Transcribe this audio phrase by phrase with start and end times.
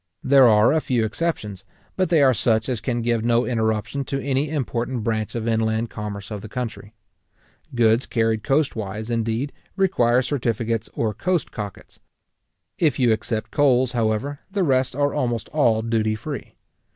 [0.23, 1.63] There are a few exceptions,
[1.95, 5.91] but they are such as can give no interruption to any important branch of inland
[5.91, 6.95] commerce of the country.
[7.75, 11.99] Goods carried coastwise, indeed, require certificates or coast cockets.
[12.79, 16.55] If you except coals, however, the rest are almost all duty free.